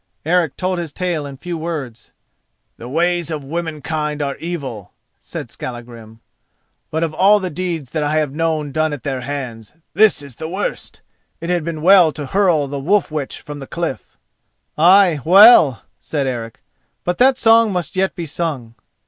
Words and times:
Eric 0.25 0.57
told 0.57 0.79
his 0.79 0.91
tale 0.91 1.27
in 1.27 1.37
few 1.37 1.55
words. 1.59 2.09
"The 2.77 2.89
ways 2.89 3.29
of 3.29 3.43
womankind 3.43 4.19
are 4.19 4.35
evil," 4.37 4.93
said 5.19 5.51
Skallagrim; 5.51 6.21
"but 6.89 7.03
of 7.03 7.13
all 7.13 7.39
the 7.39 7.51
deeds 7.51 7.91
that 7.91 8.01
I 8.03 8.17
have 8.17 8.33
known 8.33 8.71
done 8.71 8.93
at 8.93 9.03
their 9.03 9.21
hands, 9.21 9.73
this 9.93 10.23
is 10.23 10.37
the 10.37 10.49
worst. 10.49 11.01
It 11.39 11.51
had 11.51 11.63
been 11.63 11.83
well 11.83 12.11
to 12.13 12.25
hurl 12.25 12.67
the 12.67 12.79
wolf 12.79 13.11
witch 13.11 13.41
from 13.41 13.59
the 13.59 13.67
cliff." 13.67 14.17
"Ay, 14.75 15.19
well," 15.23 15.83
said 15.99 16.25
Eric; 16.25 16.63
"but 17.03 17.19
that 17.19 17.37
song 17.37 17.71
must 17.71 17.95
yet 17.95 18.15
be 18.15 18.25
sung." 18.25 18.73